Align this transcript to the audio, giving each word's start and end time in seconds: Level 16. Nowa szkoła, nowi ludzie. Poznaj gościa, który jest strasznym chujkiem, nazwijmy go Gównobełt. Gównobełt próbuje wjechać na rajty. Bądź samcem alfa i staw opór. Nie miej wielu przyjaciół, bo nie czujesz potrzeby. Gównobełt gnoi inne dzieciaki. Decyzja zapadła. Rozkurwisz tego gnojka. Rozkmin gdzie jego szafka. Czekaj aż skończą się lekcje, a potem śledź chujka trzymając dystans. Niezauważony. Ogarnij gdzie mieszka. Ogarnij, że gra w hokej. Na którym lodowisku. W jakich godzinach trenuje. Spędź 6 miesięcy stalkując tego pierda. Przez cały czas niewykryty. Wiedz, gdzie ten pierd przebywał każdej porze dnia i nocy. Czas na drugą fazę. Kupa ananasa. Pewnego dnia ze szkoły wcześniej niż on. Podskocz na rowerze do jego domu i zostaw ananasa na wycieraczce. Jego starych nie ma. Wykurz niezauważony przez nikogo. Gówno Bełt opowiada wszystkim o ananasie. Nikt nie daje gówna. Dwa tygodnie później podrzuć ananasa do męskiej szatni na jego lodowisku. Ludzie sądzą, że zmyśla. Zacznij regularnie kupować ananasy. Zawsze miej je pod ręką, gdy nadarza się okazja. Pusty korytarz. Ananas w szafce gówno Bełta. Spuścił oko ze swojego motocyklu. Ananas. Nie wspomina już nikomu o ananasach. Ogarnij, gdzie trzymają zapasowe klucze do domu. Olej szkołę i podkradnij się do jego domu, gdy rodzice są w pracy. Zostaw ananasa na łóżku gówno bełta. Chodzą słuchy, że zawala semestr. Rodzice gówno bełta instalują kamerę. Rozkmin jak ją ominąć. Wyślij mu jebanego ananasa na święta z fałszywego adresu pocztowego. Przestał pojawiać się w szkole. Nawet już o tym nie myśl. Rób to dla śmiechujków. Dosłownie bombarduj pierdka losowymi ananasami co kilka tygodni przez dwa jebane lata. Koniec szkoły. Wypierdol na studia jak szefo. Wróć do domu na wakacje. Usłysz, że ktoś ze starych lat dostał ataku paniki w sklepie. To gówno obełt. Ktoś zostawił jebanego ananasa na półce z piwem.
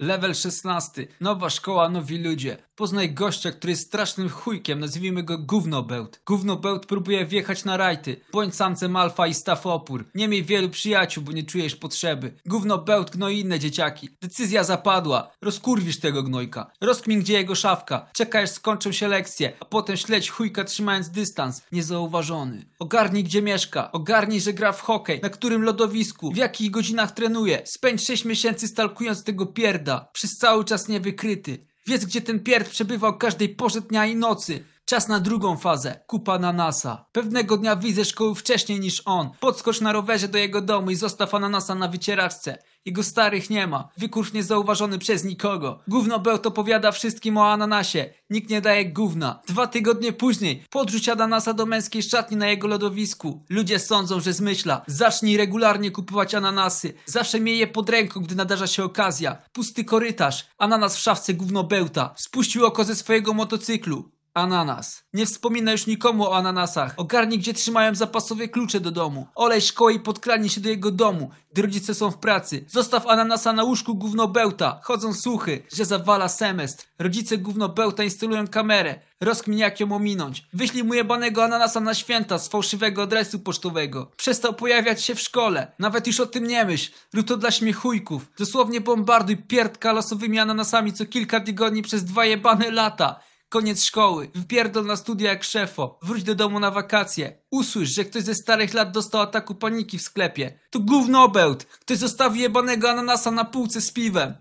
Level 0.00 0.34
16. 0.34 1.06
Nowa 1.20 1.50
szkoła, 1.50 1.88
nowi 1.88 2.18
ludzie. 2.18 2.56
Poznaj 2.74 3.14
gościa, 3.14 3.50
który 3.50 3.70
jest 3.70 3.86
strasznym 3.86 4.28
chujkiem, 4.28 4.80
nazwijmy 4.80 5.22
go 5.22 5.38
Gównobełt. 5.38 6.20
Gównobełt 6.26 6.86
próbuje 6.86 7.26
wjechać 7.26 7.64
na 7.64 7.76
rajty. 7.76 8.20
Bądź 8.32 8.54
samcem 8.54 8.96
alfa 8.96 9.26
i 9.26 9.34
staw 9.34 9.66
opór. 9.66 10.04
Nie 10.14 10.28
miej 10.28 10.44
wielu 10.44 10.68
przyjaciół, 10.68 11.24
bo 11.24 11.32
nie 11.32 11.42
czujesz 11.42 11.76
potrzeby. 11.76 12.32
Gównobełt 12.46 13.10
gnoi 13.10 13.40
inne 13.40 13.58
dzieciaki. 13.58 14.08
Decyzja 14.22 14.64
zapadła. 14.64 15.30
Rozkurwisz 15.42 16.00
tego 16.00 16.22
gnojka. 16.22 16.70
Rozkmin 16.80 17.20
gdzie 17.20 17.32
jego 17.32 17.54
szafka. 17.54 18.10
Czekaj 18.12 18.42
aż 18.42 18.50
skończą 18.50 18.92
się 18.92 19.08
lekcje, 19.08 19.52
a 19.60 19.64
potem 19.64 19.96
śledź 19.96 20.30
chujka 20.30 20.64
trzymając 20.64 21.10
dystans. 21.10 21.62
Niezauważony. 21.72 22.64
Ogarnij 22.78 23.24
gdzie 23.24 23.42
mieszka. 23.42 23.92
Ogarnij, 23.92 24.40
że 24.40 24.52
gra 24.52 24.72
w 24.72 24.80
hokej. 24.80 25.20
Na 25.22 25.28
którym 25.28 25.62
lodowisku. 25.62 26.32
W 26.32 26.36
jakich 26.36 26.70
godzinach 26.70 27.12
trenuje. 27.12 27.62
Spędź 27.64 28.06
6 28.06 28.24
miesięcy 28.24 28.68
stalkując 28.68 29.24
tego 29.24 29.46
pierda. 29.46 29.89
Przez 29.98 30.38
cały 30.38 30.64
czas 30.64 30.88
niewykryty. 30.88 31.58
Wiedz, 31.86 32.04
gdzie 32.04 32.20
ten 32.20 32.40
pierd 32.40 32.68
przebywał 32.68 33.18
każdej 33.18 33.48
porze 33.48 33.80
dnia 33.80 34.06
i 34.06 34.16
nocy. 34.16 34.64
Czas 34.90 35.08
na 35.08 35.20
drugą 35.20 35.56
fazę. 35.56 36.00
Kupa 36.06 36.34
ananasa. 36.34 37.06
Pewnego 37.12 37.56
dnia 37.56 37.78
ze 37.94 38.04
szkoły 38.04 38.34
wcześniej 38.34 38.80
niż 38.80 39.02
on. 39.04 39.30
Podskocz 39.40 39.80
na 39.80 39.92
rowerze 39.92 40.28
do 40.28 40.38
jego 40.38 40.60
domu 40.60 40.90
i 40.90 40.96
zostaw 40.96 41.34
ananasa 41.34 41.74
na 41.74 41.88
wycieraczce. 41.88 42.58
Jego 42.84 43.02
starych 43.02 43.50
nie 43.50 43.66
ma. 43.66 43.88
Wykurz 43.96 44.32
niezauważony 44.32 44.98
przez 44.98 45.24
nikogo. 45.24 45.80
Gówno 45.88 46.18
Bełt 46.18 46.46
opowiada 46.46 46.92
wszystkim 46.92 47.36
o 47.36 47.52
ananasie. 47.52 48.10
Nikt 48.30 48.50
nie 48.50 48.60
daje 48.60 48.92
gówna. 48.92 49.40
Dwa 49.48 49.66
tygodnie 49.66 50.12
później 50.12 50.64
podrzuć 50.70 51.08
ananasa 51.08 51.52
do 51.52 51.66
męskiej 51.66 52.02
szatni 52.02 52.36
na 52.36 52.48
jego 52.48 52.68
lodowisku. 52.68 53.44
Ludzie 53.50 53.78
sądzą, 53.78 54.20
że 54.20 54.32
zmyśla. 54.32 54.82
Zacznij 54.86 55.36
regularnie 55.36 55.90
kupować 55.90 56.34
ananasy. 56.34 56.94
Zawsze 57.06 57.40
miej 57.40 57.58
je 57.58 57.66
pod 57.66 57.90
ręką, 57.90 58.20
gdy 58.20 58.34
nadarza 58.34 58.66
się 58.66 58.84
okazja. 58.84 59.38
Pusty 59.52 59.84
korytarz. 59.84 60.46
Ananas 60.58 60.96
w 60.96 61.00
szafce 61.00 61.34
gówno 61.34 61.64
Bełta. 61.64 62.14
Spuścił 62.16 62.66
oko 62.66 62.84
ze 62.84 62.94
swojego 62.94 63.34
motocyklu. 63.34 64.19
Ananas. 64.40 65.02
Nie 65.12 65.26
wspomina 65.26 65.72
już 65.72 65.86
nikomu 65.86 66.24
o 66.24 66.36
ananasach. 66.36 66.94
Ogarnij, 66.96 67.38
gdzie 67.38 67.54
trzymają 67.54 67.94
zapasowe 67.94 68.48
klucze 68.48 68.80
do 68.80 68.90
domu. 68.90 69.26
Olej 69.34 69.60
szkołę 69.60 69.92
i 69.92 70.00
podkradnij 70.00 70.50
się 70.50 70.60
do 70.60 70.68
jego 70.68 70.90
domu, 70.90 71.30
gdy 71.52 71.62
rodzice 71.62 71.94
są 71.94 72.10
w 72.10 72.18
pracy. 72.18 72.64
Zostaw 72.68 73.06
ananasa 73.06 73.52
na 73.52 73.64
łóżku 73.64 73.94
gówno 73.94 74.28
bełta. 74.28 74.80
Chodzą 74.82 75.14
słuchy, 75.14 75.62
że 75.72 75.84
zawala 75.84 76.28
semestr. 76.28 76.86
Rodzice 76.98 77.38
gówno 77.38 77.68
bełta 77.68 78.04
instalują 78.04 78.48
kamerę. 78.48 79.00
Rozkmin 79.20 79.58
jak 79.58 79.80
ją 79.80 79.92
ominąć. 79.92 80.46
Wyślij 80.52 80.84
mu 80.84 80.94
jebanego 80.94 81.44
ananasa 81.44 81.80
na 81.80 81.94
święta 81.94 82.38
z 82.38 82.48
fałszywego 82.48 83.02
adresu 83.02 83.38
pocztowego. 83.38 84.10
Przestał 84.16 84.54
pojawiać 84.54 85.04
się 85.04 85.14
w 85.14 85.20
szkole. 85.20 85.72
Nawet 85.78 86.06
już 86.06 86.20
o 86.20 86.26
tym 86.26 86.46
nie 86.46 86.64
myśl. 86.64 86.92
Rób 87.14 87.26
to 87.26 87.36
dla 87.36 87.50
śmiechujków. 87.50 88.30
Dosłownie 88.38 88.80
bombarduj 88.80 89.36
pierdka 89.36 89.92
losowymi 89.92 90.38
ananasami 90.38 90.92
co 90.92 91.06
kilka 91.06 91.40
tygodni 91.40 91.82
przez 91.82 92.04
dwa 92.04 92.24
jebane 92.24 92.70
lata. 92.70 93.20
Koniec 93.50 93.84
szkoły. 93.84 94.30
Wypierdol 94.34 94.86
na 94.86 94.96
studia 94.96 95.30
jak 95.30 95.44
szefo. 95.44 95.98
Wróć 96.02 96.22
do 96.22 96.34
domu 96.34 96.60
na 96.60 96.70
wakacje. 96.70 97.38
Usłysz, 97.50 97.94
że 97.94 98.04
ktoś 98.04 98.22
ze 98.22 98.34
starych 98.34 98.74
lat 98.74 98.92
dostał 98.92 99.20
ataku 99.20 99.54
paniki 99.54 99.98
w 99.98 100.02
sklepie. 100.02 100.58
To 100.70 100.80
gówno 100.80 101.24
obełt. 101.24 101.64
Ktoś 101.64 101.98
zostawił 101.98 102.42
jebanego 102.42 102.90
ananasa 102.90 103.30
na 103.30 103.44
półce 103.44 103.80
z 103.80 103.92
piwem. 103.92 104.34